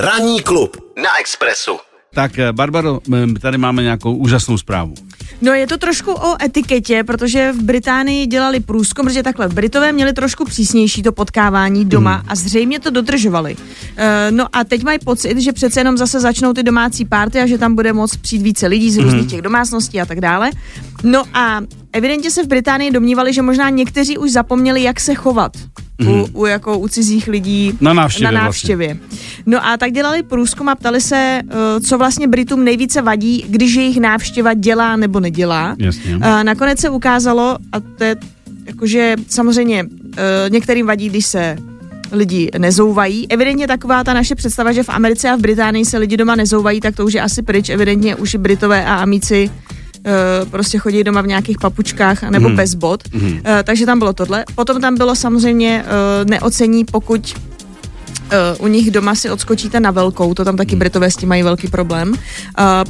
[0.00, 1.70] Ranní klub na Expressu.
[2.14, 3.00] Tak, eh, Barbaro,
[3.40, 4.94] tady máme nějakou úžasnou zprávu.
[5.40, 9.92] No je to trošku o etiketě, protože v Británii dělali průzkum, protože takhle v Britové
[9.92, 12.24] měli trošku přísnější to potkávání doma Hmm.
[12.28, 13.56] a zřejmě to dodržovali.
[13.56, 13.62] Uh,
[14.30, 17.58] no a teď mají pocit, že přece jenom zase začnou ty domácí párty a že
[17.58, 19.04] tam bude moc přijít více lidí z Hmm.
[19.04, 20.50] různých těch domácností a tak dále.
[21.02, 21.60] No a
[21.92, 25.52] evidentně se v Británii domnívali, že možná někteří už zapomněli, jak se chovat
[26.06, 27.72] u, u, jako u cizích lidí.
[27.80, 28.46] Na návštěvě Na vlastně.
[28.46, 28.96] návštěvě.
[29.46, 31.50] No a tak dělali průzkum a ptali se, uh,
[31.86, 35.76] co vlastně Britům nejvíce vadí, když jejich návštěva dělá nebo nedělá.
[35.78, 36.14] Jasně.
[36.14, 38.16] A nakonec se ukázalo, a to je
[38.66, 39.90] jakože samozřejmě uh,
[40.50, 41.56] některým vadí, když se
[42.12, 43.26] lidi nezouvají.
[43.32, 46.80] Evidentně taková ta naše představa, že v Americe a v Británii se lidi doma nezouvají,
[46.80, 47.68] tak to už je asi pryč.
[47.68, 49.50] Evidentně už i Britové a Amici
[50.50, 52.56] prostě chodí doma v nějakých papučkách nebo Mhm.
[52.56, 53.02] bez bod.
[53.14, 53.20] Uh,
[53.64, 54.44] takže tam bylo tohle.
[54.54, 57.34] Potom tam bylo samozřejmě uh, neocení, pokud
[58.58, 61.42] Uh, u nich doma si odskočíte na velkou, to tam taky Britové s tím mají
[61.42, 62.08] velký problém.
[62.10, 62.14] Uh,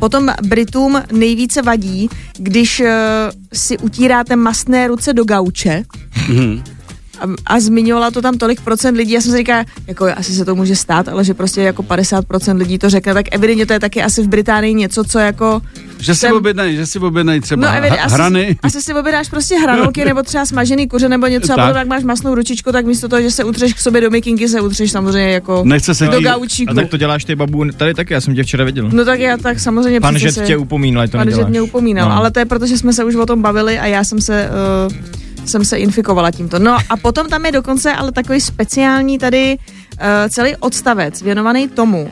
[0.00, 2.08] potom Britům nejvíce vadí,
[2.38, 2.86] když uh,
[3.52, 5.82] si utíráte mastné ruce do gauče
[6.28, 6.62] Mhm.
[7.20, 10.44] a, a zmiňovala to tam tolik procent lidí, já jsem si říkala, jako asi se
[10.44, 13.80] to může stát, ale že prostě jako 50% lidí to řekne, tak evidentně to je
[13.80, 15.60] taky asi v Británii něco, co jako...
[16.00, 18.56] Že si jsem- objednají, že si objednají třeba No, ha- asi, hrany.
[18.62, 21.66] asi si objednáš prostě hranolky nebo třeba smažený kuře nebo něco a Tak.
[21.66, 24.48] potom jak máš masnou ručičku, tak místo toho, že se utřeš k sobě do mikinky,
[24.48, 26.70] se utřeš samozřejmě jako Nechce se do ti- gaučíku.
[26.72, 28.88] A tak to děláš ty babu tady taky, já jsem tě včera viděl.
[28.92, 31.60] No tak já tak samozřejmě Pan přece Žet se- tě upomínal, to Pan Žet mě
[31.62, 32.16] upomínal, No.
[32.16, 34.48] ale to je proto, že jsme se už o tom bavili a já jsem se,
[34.88, 36.58] uh, jsem se infikovala tímto.
[36.58, 42.10] No a potom tam je dokonce ale takový speciální tady uh, celý odstavec věnovaný tomu,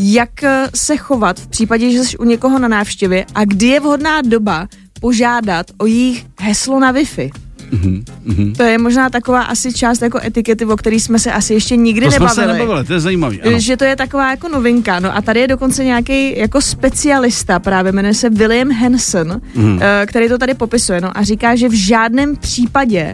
[0.00, 3.80] jak eh, se chovat v případě, že jsi u někoho na návštěvě a kdy je
[3.80, 4.68] vhodná doba
[5.00, 7.30] požádat o jejich heslo na Wi-Fi.
[7.72, 11.76] Mhm, To je možná taková asi část jako etikety, o který jsme se asi ještě
[11.76, 12.46] nikdy To jsme nebavili.
[12.46, 13.42] se nebavili, to je zajímavý.
[13.42, 13.58] Ano.
[13.58, 15.00] Že to je taková jako novinka.
[15.00, 19.66] No a tady je dokonce nějaký jako specialista, právě jmenuje se William Hansen, Mhm.
[19.70, 19.80] mm.
[20.06, 21.00] který to tady popisuje.
[21.00, 23.12] No a říká, že v žádném případě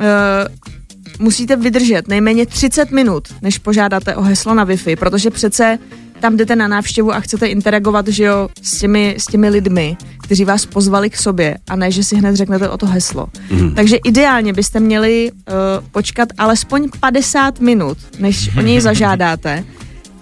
[0.00, 0.06] uh,
[1.18, 5.78] musíte vydržet nejméně 30 minut, než požádáte o heslo na Wi-Fi, protože přece
[6.20, 10.44] tam jdete na návštěvu a chcete interagovat, že jo, s těmi, s těmi lidmi, kteří
[10.44, 13.26] vás pozvali k sobě a ne, že si hned řeknete o to heslo.
[13.50, 13.74] Mm.
[13.74, 15.54] Takže ideálně byste měli uh,
[15.90, 19.64] počkat alespoň 50 minut, než o něj zažádáte.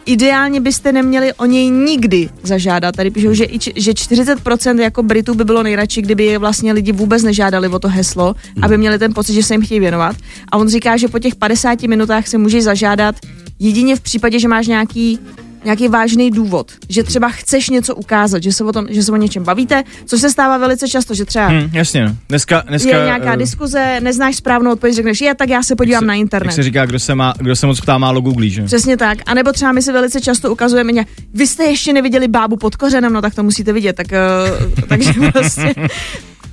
[0.07, 2.97] Ideálně byste neměli o něj nikdy zažádat.
[2.97, 6.73] Tady píšou, že, i, č- že 40% jako Britů by bylo nejradši, kdyby je vlastně
[6.73, 10.17] lidi vůbec nežádali o to heslo, aby měli ten pocit, že se jim chtějí věnovat.
[10.53, 13.15] A on říká, že po těch 50 minutách si můžeš zažádat
[13.59, 15.19] jedině v případě, že máš nějaký
[15.65, 19.17] nějaký vážný důvod, že třeba chceš něco ukázat, že se o, tom, že se o
[19.17, 22.17] něčem bavíte, což se stává velice často, že třeba Hm, jasně, no.
[22.29, 26.01] Dneska, dneska je nějaká eh, diskuze, neznáš správnou odpověď, řekneš, je, tak já se podívám
[26.03, 26.53] se- na Jak internet.
[26.53, 28.63] se říká, kdo se, má, kdo se moc ptá, málo googlí, že?
[28.63, 29.19] Přesně tak.
[29.27, 32.77] A nebo třeba my si velice často ukazujeme, nějak, vy jste ještě neviděli bábu pod
[32.77, 33.97] kořenem, no tak to musíte vidět.
[33.97, 35.75] Tak, uh, takže prostě.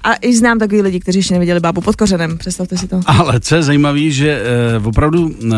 [0.03, 2.99] A i znám takový lidi, kteří ještě neviděli bábu pod kořenem, představte si to.
[3.05, 4.41] Ale co je zajímavé, že
[4.79, 5.53] uh, opravdu, uh,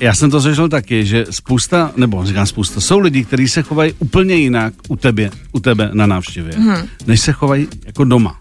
[0.00, 3.92] já jsem to zažil taky, že spousta, nebo říkám spousta, jsou lidi, kteří se chovají
[3.98, 6.86] úplně jinak u tebe, u tebe na návštěvě, hmm.
[7.06, 8.38] než se chovají jako doma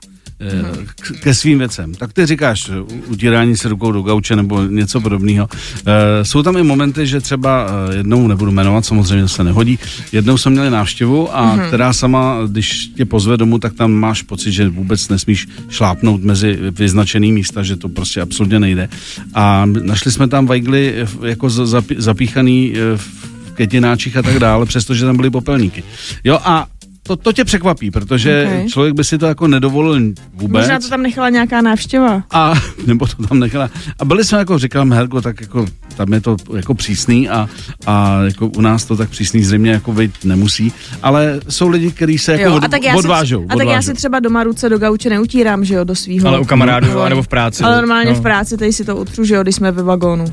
[0.96, 1.94] k- ke svým věcem.
[1.94, 5.50] Tak ty říkáš u- utírání se rukou do gauče nebo něco podobného.
[5.86, 9.80] E, jsou tam i momenty, že třeba eh, jednou, nebudu jmenovat, samozřejmě se nehodí,
[10.12, 11.68] jednou jsme měli návštěvu a mm-hmm.
[11.68, 16.58] která sama, když tě pozve domů, tak tam máš pocit, že vůbec nesmíš šlápnout mezi
[16.72, 18.90] vyznačený místa, že to prostě absolutně nejde.
[19.34, 23.10] A našli jsme tam vajgly eh, jako za- zapi- zapíchaný eh, v
[23.54, 25.84] květináčích a tak dále, přestože tam byly popelníky.
[26.24, 26.68] Jo a
[27.04, 28.52] to, to tě překvapí, protože Ok.
[28.54, 28.68] okay.
[28.70, 30.62] člověk by si to jako nedovolil vůbec.
[30.62, 32.24] Možná to tam nechala nějaká návštěva.
[32.32, 32.54] A
[32.88, 33.70] nebo to tam nechala.
[34.00, 37.50] A byli jsme jako, říkám, Herko, tak jako tam je to jako přísný a,
[37.86, 40.74] a jako u nás to tak přísný zřejmě jako být nemusí,
[41.04, 43.40] ale jsou lidi, kteří se jako Jo, od, a tak já odvážou.
[43.40, 43.86] si, a tak já odvážou.
[43.86, 46.28] si třeba doma ruce do gauče neutírám, že jo, do svého.
[46.28, 47.64] Ale u kamarádů, nebo v práci.
[47.64, 48.16] Ale normálně no.
[48.16, 50.26] v práci, tady si to utřu, že jo, když jsme ve vagónu.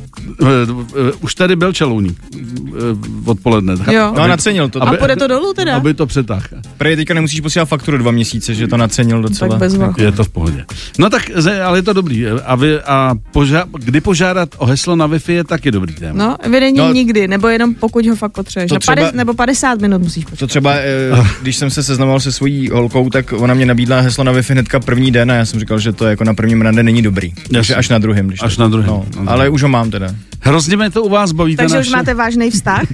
[0.42, 2.80] Eh, eh, Už tady byl čelouník eh,
[3.24, 3.76] odpoledne.
[3.76, 4.12] tak Jo.
[4.16, 4.82] No a nacenil to.
[4.82, 5.76] A půjde to dolů teda?
[5.76, 6.42] Aby to přetáhl.
[6.78, 9.48] Prej teďka nemusíš posílat fakturu dva měsíce, že to nacenil docela.
[9.48, 9.94] Tak bezva.
[9.98, 10.64] Je to v pohodě.
[10.98, 11.30] No tak,
[11.64, 12.26] ale je to dobrý.
[12.26, 16.26] A, vy, a poža- kdy požádat o heslo na Wi-Fi je taky dobrý téma.
[16.26, 16.86] No, evidentně No.
[16.88, 18.68] no, nikdy, nebo jenom pokud ho fakt potřebuješ.
[18.68, 20.38] To Na třeba- pade, nebo 50 minut musíš počkat.
[20.38, 20.84] To třeba, eh,
[21.42, 24.80] když jsem se seznamoval se svojí holkou, tak ona mě nabídla heslo na Wi-Fi hnedka
[24.80, 27.32] první den a já jsem říkal, že to jako na prvním rande není dobrý.
[27.54, 28.26] Takže až na druhém.
[28.28, 29.28] Když Až to- na druhém, No, druhém.
[29.28, 30.14] ale už ho mám teda.
[30.40, 31.56] Hrozně mě to u vás baví.
[31.56, 32.82] ta Takže už máte vážný vztah?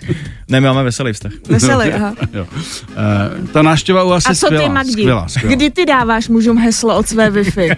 [0.48, 1.32] Ne, my máme veselý vztah.
[1.48, 2.14] Veselý, aha.
[2.34, 2.46] Jo.
[2.50, 4.68] Uh, ta návštěva u vás A je co skvělá.
[4.68, 4.92] ty, Magdi?
[4.92, 5.56] Skvělá, skvělá.
[5.56, 7.76] Kdy ty dáváš mužům heslo od své Wi-Fi?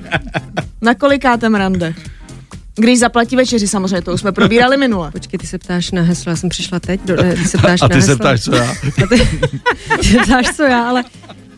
[0.83, 1.95] Na kolikátém rande?
[2.79, 5.11] Když zaplatí večeři, samozřejmě, to už jsme probírali minule.
[5.13, 7.83] Počkej, ty se ptáš na heslo, já jsem přišla teď, do, ne, ty se ptáš
[7.83, 8.17] A na ty se heslo.
[8.17, 8.71] ptáš, co já?
[9.05, 9.19] A ty,
[10.01, 11.05] ty se ptáš, co já, ale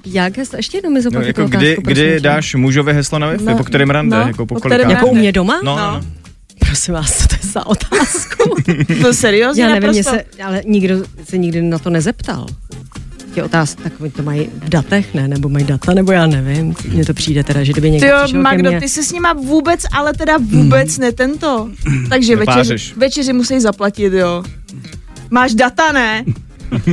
[0.06, 3.18] jak heslo, ještě jednou mi No, zopakuj jako tu kdy, otázku, kdy dáš mužovi heslo
[3.18, 4.90] na Wi-Fi, No, po kterém rande, no, jako po po kterém?
[4.90, 5.60] Jako u mě doma?
[5.64, 5.82] No, No.
[5.86, 6.00] no, no.
[6.66, 8.54] Prosím vás, co to je za otázku?
[9.02, 10.10] To seriózně Já nevím, naprosto.
[10.12, 10.94] se, ale nikdo
[11.24, 12.46] se nikdy na to nezeptal.
[13.34, 15.28] Tě otázky, tak oni to mají v datech, ne?
[15.28, 16.74] Nebo mají data, nebo já nevím.
[16.88, 19.02] Mně to přijde teda, že kdyby někdo Ty jo, přišel ke Magdo, mně, ty se
[19.02, 21.70] s nima vůbec, ale teda vůbec ne tento.
[22.08, 24.42] Takže večeři, večeři musí zaplatit, jo.
[25.30, 26.24] Máš data, ne?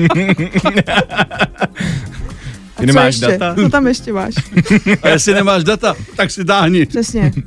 [2.77, 3.37] Ty nemáš ještě?
[3.37, 3.55] data?
[3.55, 4.33] Co tam ještě máš?
[5.01, 6.85] A jestli nemáš data, tak si táhni.
[6.85, 7.31] Přesně.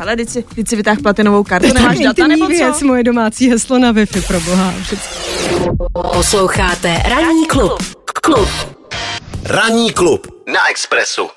[0.00, 2.86] Ale teď si, teď si vytáh platinovou kartu, to nemáš data nebo věc, co?
[2.86, 4.74] moje domácí heslo na Wi-Fi, pro boha.
[6.12, 7.82] Posloucháte Ranní klub.
[8.22, 8.48] Klub.
[9.44, 11.28] Ranní klub na Expressu.